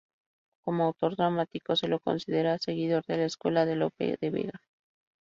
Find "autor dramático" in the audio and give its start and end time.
0.85-1.75